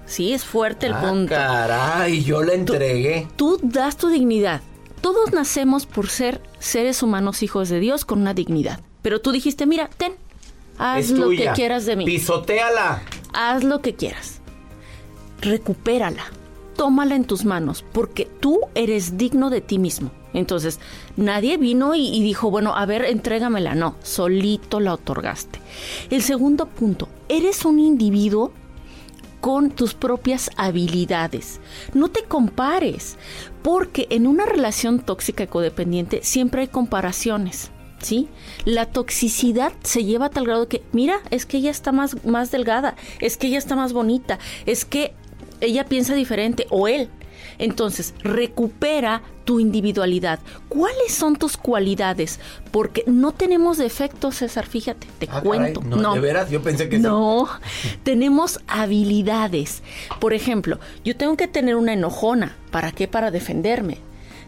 Sí, 0.06 0.34
es 0.34 0.46
fuerte 0.46 0.86
el 0.88 0.94
Ah, 0.94 1.02
punto. 1.02 1.34
Caray, 1.34 2.24
yo 2.24 2.44
la 2.44 2.54
entregué. 2.54 3.28
Tú 3.36 3.60
das 3.62 3.98
tu 3.98 4.08
dignidad. 4.08 4.62
Todos 5.06 5.34
nacemos 5.34 5.86
por 5.86 6.10
ser 6.10 6.42
seres 6.58 7.04
humanos 7.04 7.44
hijos 7.44 7.70
de 7.70 7.80
Dios 7.80 8.06
con 8.06 8.22
una 8.22 8.34
dignidad. 8.34 8.80
Pero 9.04 9.22
tú 9.22 9.32
dijiste, 9.32 9.68
mira, 9.68 9.88
ten, 9.96 10.14
haz 10.80 10.98
Es 11.06 11.12
lo 11.12 11.28
tuya. 11.28 11.52
que 11.52 11.56
quieras 11.58 11.86
de 11.86 11.96
mí. 11.96 12.06
Pisotéala. 12.06 13.04
Haz 13.32 13.64
lo 13.64 13.82
que 13.82 13.94
quieras. 13.94 14.42
Recupérala. 15.42 16.24
Tómala 16.76 17.16
en 17.16 17.26
tus 17.26 17.46
manos, 17.46 17.86
porque 17.94 18.26
tú 18.40 18.62
eres 18.74 19.16
digno 19.16 19.52
de 19.52 19.62
ti 19.62 19.78
mismo. 19.78 20.10
Entonces, 20.34 20.80
nadie 21.18 21.58
vino 21.58 21.94
y, 21.94 22.08
y 22.08 22.24
dijo, 22.24 22.50
bueno, 22.50 22.76
a 22.76 22.88
ver, 22.88 23.06
entrégamela. 23.06 23.76
No, 23.76 23.98
solito 24.02 24.80
la 24.80 24.96
otorgaste. 24.96 25.60
El 26.10 26.24
segundo 26.24 26.66
punto, 26.66 27.10
eres 27.30 27.64
un 27.64 27.78
individuo 27.78 28.54
con 29.46 29.70
tus 29.70 29.94
propias 29.94 30.50
habilidades. 30.58 31.60
No 31.94 32.10
te 32.10 32.24
compares, 32.24 33.16
porque 33.62 34.08
en 34.10 34.26
una 34.26 34.44
relación 34.48 35.00
tóxica 35.00 35.44
y 35.44 35.48
codependiente 35.48 36.22
siempre 36.24 36.62
hay 36.62 36.68
comparaciones. 36.68 37.70
¿Sí? 38.02 38.28
La 38.66 38.88
toxicidad 38.88 39.72
se 39.84 40.04
lleva 40.04 40.26
a 40.26 40.30
tal 40.32 40.46
grado 40.48 40.68
que, 40.68 40.82
mira, 40.94 41.20
es 41.30 41.46
que 41.46 41.58
ella 41.58 41.70
está 41.70 41.92
más, 41.92 42.26
más 42.26 42.50
delgada, 42.50 42.96
es 43.20 43.38
que 43.38 43.46
ella 43.46 43.60
está 43.60 43.76
más 43.76 43.94
bonita, 43.94 44.40
es 44.66 44.84
que 44.84 45.14
ella 45.62 45.86
piensa 45.86 46.16
diferente 46.16 46.66
o 46.72 46.88
él. 46.88 47.12
Entonces, 47.58 48.14
recupera 48.24 49.22
tu 49.46 49.60
individualidad. 49.60 50.40
¿Cuáles 50.70 51.14
son 51.14 51.36
tus 51.36 51.56
cualidades? 51.58 52.40
Porque 52.72 53.04
no 53.08 53.32
tenemos 53.32 53.78
defectos, 53.78 54.36
César, 54.38 54.66
fíjate, 54.66 55.08
te 55.20 55.26
Ah, 55.26 55.42
caray, 55.42 55.44
cuento. 55.74 55.82
no, 55.84 56.14
¿de 56.16 56.20
veras? 56.20 56.50
Yo 56.50 56.62
pensé 56.62 56.90
que 56.90 56.98
sí. 56.98 57.02
No, 57.04 57.48
tenemos 58.04 58.60
habilidades. 58.68 59.84
Por 60.20 60.34
ejemplo, 60.34 60.80
yo 61.04 61.16
tengo 61.16 61.38
que 61.38 61.48
tener 61.48 61.76
una 61.76 61.94
enojona. 61.94 62.56
¿Para 62.72 62.92
qué? 62.92 63.08
Para 63.08 63.32
defenderme. 63.32 64.00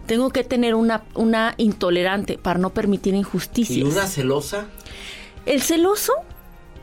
Tengo 0.07 0.29
que 0.29 0.43
tener 0.43 0.73
una, 0.73 1.03
una 1.15 1.53
intolerante 1.57 2.37
para 2.37 2.57
no 2.59 2.69
permitir 2.71 3.13
injusticias. 3.13 3.77
¿Y 3.77 3.83
una 3.83 4.07
celosa? 4.07 4.67
El 5.45 5.61
celoso, 5.61 6.13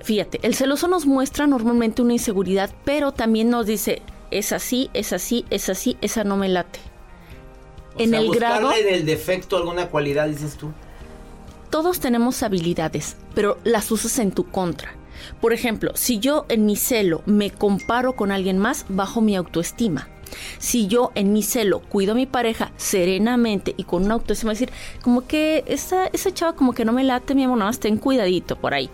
fíjate, 0.03 0.41
el 0.43 0.55
celoso 0.55 0.89
nos 0.89 1.07
muestra 1.07 1.47
normalmente 1.47 2.03
una 2.03 2.13
inseguridad, 2.13 2.71
pero 2.85 3.13
también 3.13 3.49
nos 3.51 3.67
dice, 3.67 4.03
es 4.39 4.53
así, 4.53 4.91
es 4.95 5.13
así, 5.13 5.45
es 5.51 5.69
así, 5.69 5.97
esa 6.01 6.25
no 6.25 6.37
me 6.37 6.49
late. 6.49 6.81
O 7.97 8.01
en 8.01 8.11
sea, 8.11 8.21
el 8.21 8.31
grado, 8.31 8.73
en 8.73 8.89
el 8.93 9.07
defecto 9.07 9.57
alguna 9.57 9.89
cualidad, 9.89 10.29
dices 10.29 10.57
tú. 10.57 10.73
todos 11.71 12.01
tenemos 12.01 12.43
habilidades, 12.43 13.17
pero 13.35 13.59
las 13.65 13.91
usas 13.91 14.19
en 14.19 14.33
tu 14.33 14.51
contra. 14.51 14.95
Por 15.41 15.53
ejemplo, 15.53 15.93
si 15.95 16.19
yo 16.19 16.45
en 16.49 16.67
mi 16.67 16.77
celo 16.77 17.23
me 17.27 17.51
comparo 17.51 18.15
con 18.15 18.31
alguien 18.33 18.59
más, 18.59 18.85
bajo 18.89 19.21
mi 19.21 19.37
autoestima. 19.37 20.09
Si 20.59 20.89
yo 20.89 21.13
en 21.15 21.33
mi 21.33 21.43
celo 21.43 21.81
cuido 21.81 22.13
a 22.13 22.17
mi 22.17 22.27
pareja 22.27 22.73
serenamente 22.77 23.75
y 23.77 23.85
con 23.85 24.05
una 24.05 24.15
autoestima, 24.15 24.53
decir, 24.53 24.71
como 25.03 25.27
que 25.27 25.63
esa, 25.67 26.07
esa 26.07 26.35
chava 26.35 26.57
como 26.57 26.73
que 26.73 26.85
no 26.85 26.93
me 26.93 27.05
late, 27.05 27.35
mi 27.35 27.45
amor, 27.45 27.59
nada 27.59 27.71
más 27.71 27.79
ten 27.79 27.97
cuidadito 27.97 28.57
por 28.57 28.75
ahí. 28.75 28.91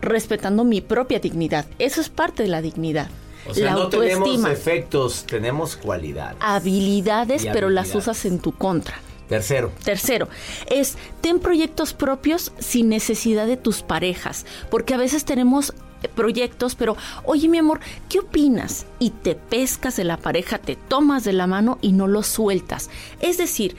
Respetando 0.00 0.64
mi 0.64 0.80
propia 0.80 1.20
dignidad. 1.20 1.66
Eso 1.78 2.00
es 2.00 2.08
parte 2.08 2.42
de 2.42 2.48
la 2.48 2.60
dignidad. 2.62 3.08
O 3.46 3.54
sea, 3.54 3.66
la 3.66 3.72
no 3.72 3.88
tenemos 3.88 4.44
efectos, 4.46 5.24
tenemos 5.26 5.76
cualidades. 5.76 6.38
habilidades, 6.40 7.46
pero 7.52 7.70
las 7.70 7.94
usas 7.94 8.24
en 8.24 8.38
tu 8.38 8.52
contra. 8.52 9.00
Tercero, 9.28 9.72
Tercero, 9.82 10.28
es 10.70 10.96
ten 11.22 11.40
proyectos 11.40 11.94
propios 11.94 12.52
sin 12.58 12.90
necesidad 12.90 13.46
de 13.46 13.56
tus 13.56 13.82
parejas, 13.82 14.44
porque 14.70 14.92
a 14.92 14.98
veces 14.98 15.24
tenemos 15.24 15.72
eh, 16.02 16.08
proyectos, 16.14 16.74
pero 16.74 16.96
oye 17.24 17.48
mi 17.48 17.56
amor, 17.56 17.80
¿qué 18.10 18.18
opinas? 18.18 18.84
Y 18.98 19.10
te 19.10 19.34
pescas 19.34 19.96
de 19.96 20.04
la 20.04 20.18
pareja, 20.18 20.58
te 20.58 20.76
tomas 20.76 21.24
de 21.24 21.32
la 21.32 21.46
mano 21.46 21.78
y 21.80 21.92
no 21.92 22.06
lo 22.06 22.22
sueltas. 22.22 22.90
Es 23.20 23.38
decir, 23.38 23.76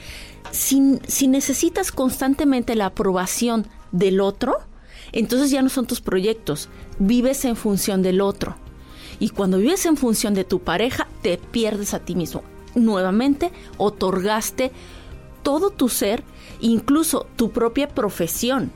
si, 0.50 0.98
si 1.06 1.28
necesitas 1.28 1.92
constantemente 1.92 2.74
la 2.74 2.86
aprobación 2.86 3.68
del 3.92 4.20
otro, 4.20 4.58
entonces 5.12 5.52
ya 5.52 5.62
no 5.62 5.68
son 5.68 5.86
tus 5.86 6.00
proyectos, 6.00 6.68
vives 6.98 7.44
en 7.44 7.54
función 7.54 8.02
del 8.02 8.20
otro. 8.20 8.56
Y 9.18 9.30
cuando 9.30 9.58
vives 9.58 9.86
en 9.86 9.96
función 9.96 10.34
de 10.34 10.44
tu 10.44 10.60
pareja, 10.60 11.08
te 11.22 11.38
pierdes 11.38 11.94
a 11.94 12.00
ti 12.00 12.14
mismo. 12.14 12.42
Nuevamente, 12.74 13.52
otorgaste 13.78 14.72
todo 15.42 15.70
tu 15.70 15.88
ser, 15.88 16.22
incluso 16.60 17.26
tu 17.36 17.50
propia 17.50 17.88
profesión. 17.88 18.70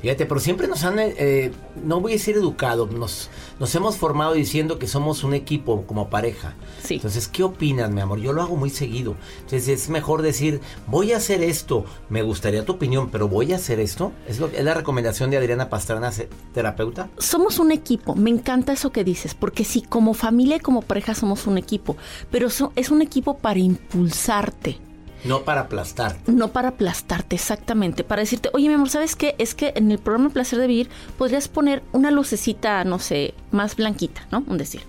Fíjate, 0.00 0.26
pero 0.26 0.40
siempre 0.40 0.68
nos 0.68 0.84
han, 0.84 0.96
eh, 0.98 1.52
no 1.84 2.00
voy 2.00 2.12
a 2.12 2.14
decir 2.14 2.36
educado, 2.36 2.86
nos, 2.86 3.30
nos 3.58 3.74
hemos 3.74 3.96
formado 3.96 4.34
diciendo 4.34 4.78
que 4.78 4.86
somos 4.86 5.24
un 5.24 5.34
equipo 5.34 5.84
como 5.86 6.08
pareja. 6.10 6.54
Sí. 6.82 6.94
Entonces, 6.94 7.28
¿qué 7.28 7.42
opinas, 7.42 7.90
mi 7.90 8.00
amor? 8.00 8.18
Yo 8.20 8.32
lo 8.32 8.42
hago 8.42 8.56
muy 8.56 8.70
seguido. 8.70 9.14
Entonces, 9.40 9.68
es 9.68 9.88
mejor 9.88 10.22
decir, 10.22 10.60
voy 10.86 11.12
a 11.12 11.16
hacer 11.18 11.42
esto. 11.42 11.84
Me 12.08 12.22
gustaría 12.22 12.64
tu 12.64 12.72
opinión, 12.74 13.10
pero 13.10 13.28
voy 13.28 13.52
a 13.52 13.56
hacer 13.56 13.80
esto. 13.80 14.12
Es, 14.26 14.38
lo, 14.38 14.46
es 14.48 14.64
la 14.64 14.74
recomendación 14.74 15.30
de 15.30 15.36
Adriana 15.38 15.68
Pastrana, 15.68 16.10
terapeuta. 16.54 17.08
Somos 17.18 17.58
un 17.58 17.72
equipo, 17.72 18.14
me 18.14 18.30
encanta 18.30 18.72
eso 18.72 18.90
que 18.92 19.04
dices, 19.04 19.34
porque 19.34 19.64
sí, 19.64 19.82
como 19.82 20.14
familia 20.14 20.56
y 20.56 20.60
como 20.60 20.82
pareja 20.82 21.14
somos 21.14 21.46
un 21.46 21.58
equipo, 21.58 21.96
pero 22.30 22.50
so- 22.50 22.72
es 22.76 22.90
un 22.90 23.02
equipo 23.02 23.38
para 23.38 23.58
impulsarte. 23.58 24.78
No 25.24 25.42
para 25.42 25.62
aplastar. 25.62 26.16
No 26.26 26.48
para 26.48 26.68
aplastarte, 26.68 27.36
exactamente. 27.36 28.04
Para 28.04 28.20
decirte, 28.20 28.50
oye, 28.52 28.68
mi 28.68 28.74
amor, 28.74 28.88
¿sabes 28.88 29.16
qué? 29.16 29.34
Es 29.38 29.54
que 29.54 29.72
en 29.76 29.90
el 29.90 29.98
programa 29.98 30.30
Placer 30.30 30.58
de 30.58 30.66
Vivir 30.66 30.88
podrías 31.16 31.48
poner 31.48 31.82
una 31.92 32.10
lucecita, 32.10 32.84
no 32.84 32.98
sé, 32.98 33.34
más 33.50 33.76
blanquita, 33.76 34.26
¿no? 34.30 34.44
Un 34.46 34.58
decir. 34.58 34.82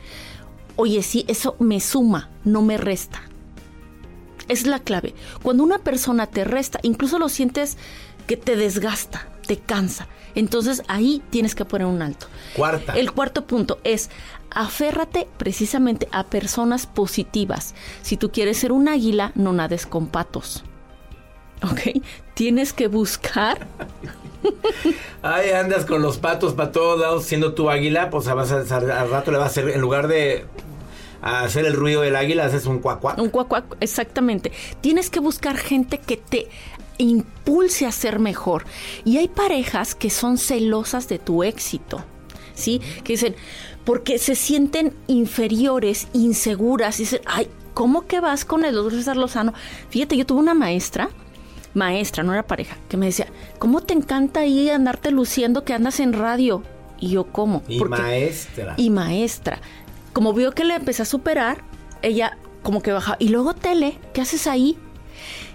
Oye, 0.75 1.01
sí, 1.03 1.25
eso 1.27 1.55
me 1.59 1.79
suma, 1.79 2.29
no 2.45 2.61
me 2.61 2.77
resta. 2.77 3.21
Es 4.47 4.65
la 4.65 4.79
clave. 4.79 5.13
Cuando 5.43 5.63
una 5.63 5.79
persona 5.79 6.27
te 6.27 6.43
resta, 6.43 6.79
incluso 6.83 7.19
lo 7.19 7.29
sientes 7.29 7.77
que 8.27 8.37
te 8.37 8.55
desgasta, 8.55 9.27
te 9.45 9.57
cansa. 9.57 10.07
Entonces 10.35 10.83
ahí 10.87 11.21
tienes 11.31 11.55
que 11.55 11.65
poner 11.65 11.87
un 11.87 12.01
alto. 12.01 12.27
Cuarta. 12.55 12.93
El 12.93 13.11
cuarto 13.11 13.45
punto 13.45 13.79
es 13.83 14.09
aférrate 14.51 15.27
precisamente 15.37 16.07
a 16.11 16.25
personas 16.25 16.85
positivas. 16.85 17.75
Si 18.01 18.17
tú 18.17 18.31
quieres 18.31 18.57
ser 18.57 18.71
un 18.71 18.87
águila, 18.87 19.31
no 19.35 19.53
nades 19.53 19.85
con 19.85 20.07
patos. 20.07 20.63
¿Ok? 21.63 22.03
Tienes 22.33 22.73
que 22.73 22.87
buscar. 22.87 23.67
Ay, 25.21 25.51
andas 25.51 25.85
con 25.85 26.01
los 26.01 26.17
patos 26.17 26.53
para 26.53 26.71
todos 26.71 26.99
lados 26.99 27.25
siendo 27.25 27.53
tu 27.53 27.69
águila, 27.69 28.09
pues 28.09 28.25
vas 28.27 28.51
a, 28.51 28.77
al 28.77 29.09
rato 29.09 29.31
le 29.31 29.37
vas 29.37 29.47
a 29.47 29.49
hacer, 29.51 29.69
en 29.69 29.81
lugar 29.81 30.07
de 30.07 30.45
hacer 31.21 31.65
el 31.65 31.73
ruido 31.73 32.01
del 32.01 32.15
águila, 32.15 32.45
haces 32.45 32.65
un 32.65 32.79
cuacuac. 32.79 33.17
Un 33.17 33.29
cuacuac, 33.29 33.75
exactamente. 33.81 34.51
Tienes 34.81 35.09
que 35.09 35.19
buscar 35.19 35.57
gente 35.57 35.97
que 35.97 36.17
te 36.17 36.47
impulse 36.97 37.85
a 37.85 37.91
ser 37.91 38.19
mejor. 38.19 38.65
Y 39.03 39.17
hay 39.17 39.27
parejas 39.27 39.95
que 39.95 40.09
son 40.09 40.37
celosas 40.37 41.07
de 41.07 41.19
tu 41.19 41.43
éxito. 41.43 42.03
¿Sí? 42.53 42.81
Que 43.03 43.13
dicen, 43.13 43.35
porque 43.89 44.19
se 44.19 44.35
sienten 44.35 44.93
inferiores, 45.07 46.09
inseguras. 46.13 46.99
Y 46.99 47.03
dicen, 47.05 47.21
ay, 47.25 47.47
¿cómo 47.73 48.05
que 48.05 48.19
vas 48.19 48.45
con 48.45 48.63
el 48.63 48.75
doctor 48.75 48.93
César 48.93 49.17
Lozano? 49.17 49.51
Fíjate, 49.89 50.15
yo 50.15 50.27
tuve 50.27 50.41
una 50.41 50.53
maestra, 50.53 51.09
maestra, 51.73 52.21
no 52.21 52.31
era 52.31 52.45
pareja, 52.45 52.77
que 52.87 52.97
me 52.97 53.07
decía, 53.07 53.25
¿cómo 53.57 53.81
te 53.81 53.95
encanta 53.95 54.41
ahí 54.41 54.69
andarte 54.69 55.09
luciendo 55.09 55.63
que 55.65 55.73
andas 55.73 55.99
en 55.99 56.13
radio? 56.13 56.61
Y 56.99 57.09
yo, 57.09 57.31
¿cómo? 57.31 57.63
Y 57.67 57.79
Porque- 57.79 57.99
maestra. 57.99 58.75
y 58.77 58.91
maestra. 58.91 59.59
como 60.13 60.33
vio 60.33 60.51
que 60.51 60.65
le 60.65 60.75
empecé 60.75 61.01
a 61.01 61.05
superar, 61.05 61.63
ella 62.03 62.37
como 62.61 62.83
que 62.83 62.91
baja. 62.91 63.15
Y 63.17 63.29
luego 63.29 63.55
tele, 63.55 63.97
¿qué 64.13 64.21
haces 64.21 64.45
ahí? 64.45 64.77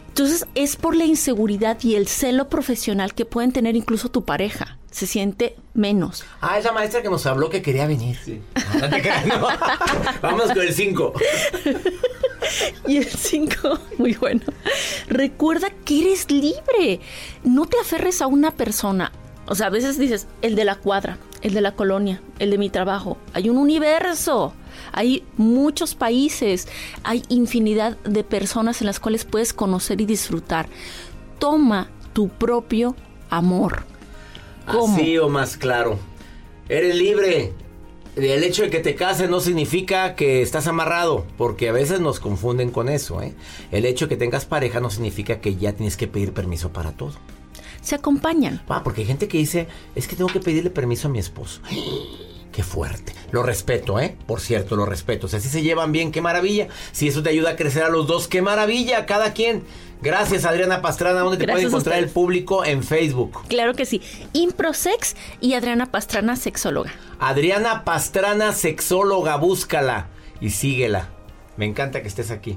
Entonces 0.08 0.48
es 0.56 0.74
por 0.74 0.96
la 0.96 1.04
inseguridad 1.04 1.78
y 1.84 1.94
el 1.94 2.08
celo 2.08 2.48
profesional 2.48 3.14
que 3.14 3.26
pueden 3.26 3.52
tener 3.52 3.76
incluso 3.76 4.08
tu 4.10 4.24
pareja. 4.24 4.76
Se 4.94 5.08
siente 5.08 5.56
menos. 5.74 6.22
Ah, 6.40 6.56
es 6.56 6.64
la 6.64 6.70
maestra 6.70 7.02
que 7.02 7.10
nos 7.10 7.26
habló 7.26 7.50
que 7.50 7.62
quería 7.62 7.84
venir. 7.88 8.16
Sí. 8.24 8.40
No 8.80 8.88
te 8.88 9.02
creas, 9.02 9.26
no. 9.26 9.48
Vamos 10.22 10.52
con 10.52 10.60
el 10.60 10.72
5. 10.72 11.12
Y 12.86 12.98
el 12.98 13.06
5, 13.06 13.80
muy 13.98 14.12
bueno. 14.14 14.42
Recuerda 15.08 15.70
que 15.84 16.02
eres 16.02 16.30
libre. 16.30 17.00
No 17.42 17.66
te 17.66 17.76
aferres 17.80 18.22
a 18.22 18.28
una 18.28 18.52
persona. 18.52 19.10
O 19.46 19.56
sea, 19.56 19.66
a 19.66 19.70
veces 19.70 19.98
dices, 19.98 20.28
el 20.42 20.54
de 20.54 20.64
la 20.64 20.76
cuadra, 20.76 21.18
el 21.42 21.54
de 21.54 21.60
la 21.60 21.74
colonia, 21.74 22.22
el 22.38 22.50
de 22.50 22.58
mi 22.58 22.70
trabajo. 22.70 23.16
Hay 23.32 23.48
un 23.48 23.56
universo. 23.56 24.52
Hay 24.92 25.24
muchos 25.36 25.96
países, 25.96 26.68
hay 27.02 27.24
infinidad 27.28 27.96
de 28.04 28.22
personas 28.22 28.80
en 28.80 28.86
las 28.86 29.00
cuales 29.00 29.24
puedes 29.24 29.52
conocer 29.52 30.00
y 30.00 30.06
disfrutar. 30.06 30.68
Toma 31.40 31.88
tu 32.12 32.28
propio 32.28 32.94
amor. 33.30 33.84
¿Cómo? 34.66 34.96
Así 34.96 35.18
o 35.18 35.28
más 35.28 35.56
claro. 35.56 35.98
Eres 36.68 36.94
libre. 36.96 37.52
El 38.16 38.44
hecho 38.44 38.62
de 38.62 38.70
que 38.70 38.78
te 38.78 38.94
cases 38.94 39.28
no 39.28 39.40
significa 39.40 40.14
que 40.14 40.40
estás 40.40 40.68
amarrado, 40.68 41.26
porque 41.36 41.68
a 41.68 41.72
veces 41.72 41.98
nos 42.00 42.20
confunden 42.20 42.70
con 42.70 42.88
eso. 42.88 43.20
¿eh? 43.20 43.34
El 43.72 43.84
hecho 43.86 44.06
de 44.06 44.10
que 44.10 44.16
tengas 44.16 44.44
pareja 44.44 44.78
no 44.78 44.88
significa 44.88 45.40
que 45.40 45.56
ya 45.56 45.72
tienes 45.72 45.96
que 45.96 46.06
pedir 46.06 46.32
permiso 46.32 46.72
para 46.72 46.92
todo. 46.92 47.14
Se 47.82 47.96
acompañan. 47.96 48.62
Ah, 48.68 48.82
porque 48.84 49.02
hay 49.02 49.06
gente 49.08 49.28
que 49.28 49.38
dice, 49.38 49.66
es 49.94 50.06
que 50.06 50.16
tengo 50.16 50.30
que 50.30 50.40
pedirle 50.40 50.70
permiso 50.70 51.08
a 51.08 51.10
mi 51.10 51.18
esposo. 51.18 51.60
Qué 52.54 52.62
fuerte. 52.62 53.12
Lo 53.32 53.42
respeto, 53.42 53.98
¿eh? 53.98 54.16
Por 54.26 54.40
cierto, 54.40 54.76
lo 54.76 54.86
respeto. 54.86 55.26
Si 55.26 55.34
así 55.34 55.48
se 55.48 55.62
llevan 55.62 55.90
bien, 55.90 56.12
qué 56.12 56.20
maravilla. 56.20 56.68
Si 56.92 57.08
eso 57.08 57.20
te 57.20 57.30
ayuda 57.30 57.50
a 57.50 57.56
crecer 57.56 57.82
a 57.82 57.88
los 57.88 58.06
dos, 58.06 58.28
qué 58.28 58.42
maravilla. 58.42 59.06
Cada 59.06 59.32
quien. 59.32 59.64
Gracias, 60.00 60.44
Adriana 60.44 60.80
Pastrana. 60.80 61.20
¿Dónde 61.20 61.38
te 61.38 61.50
puede 61.50 61.64
encontrar 61.64 61.98
el 61.98 62.10
público? 62.10 62.64
En 62.64 62.84
Facebook. 62.84 63.40
Claro 63.48 63.74
que 63.74 63.86
sí. 63.86 64.00
Improsex 64.34 65.16
y 65.40 65.54
Adriana 65.54 65.86
Pastrana, 65.86 66.36
sexóloga. 66.36 66.92
Adriana 67.18 67.82
Pastrana, 67.82 68.52
sexóloga. 68.52 69.34
Búscala 69.36 70.10
y 70.40 70.50
síguela. 70.50 71.08
Me 71.56 71.66
encanta 71.66 72.02
que 72.02 72.08
estés 72.08 72.30
aquí. 72.30 72.56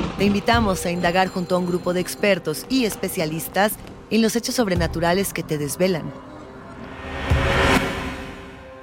te 0.21 0.25
invitamos 0.25 0.85
a 0.85 0.91
indagar 0.91 1.29
junto 1.29 1.55
a 1.55 1.57
un 1.57 1.65
grupo 1.65 1.93
de 1.93 1.99
expertos 1.99 2.67
y 2.69 2.85
especialistas 2.85 3.73
en 4.11 4.21
los 4.21 4.35
hechos 4.35 4.53
sobrenaturales 4.53 5.33
que 5.33 5.41
te 5.41 5.57
desvelan. 5.57 6.13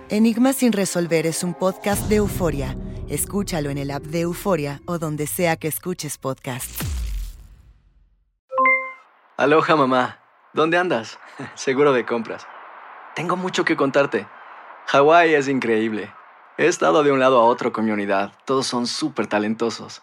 Enigma 0.08 0.52
sin 0.52 0.72
resolver 0.72 1.28
es 1.28 1.44
un 1.44 1.54
podcast 1.54 2.08
de 2.08 2.16
euforia. 2.16 2.76
Escúchalo 3.08 3.70
en 3.70 3.78
el 3.78 3.92
app 3.92 4.02
de 4.02 4.22
Euforia 4.22 4.80
o 4.84 4.98
donde 4.98 5.28
sea 5.28 5.54
que 5.54 5.68
escuches 5.68 6.18
podcast. 6.18 6.68
Aloha 9.36 9.76
mamá, 9.76 10.18
¿dónde 10.54 10.76
andas? 10.76 11.20
Seguro 11.54 11.92
de 11.92 12.04
compras. 12.04 12.48
Tengo 13.14 13.36
mucho 13.36 13.64
que 13.64 13.76
contarte. 13.76 14.26
Hawái 14.86 15.34
es 15.34 15.46
increíble. 15.46 16.12
He 16.56 16.66
estado 16.66 17.04
de 17.04 17.12
un 17.12 17.20
lado 17.20 17.38
a 17.38 17.44
otro 17.44 17.72
con 17.72 17.84
mi 17.84 17.92
unidad. 17.92 18.32
Todos 18.44 18.66
son 18.66 18.88
súper 18.88 19.28
talentosos. 19.28 20.02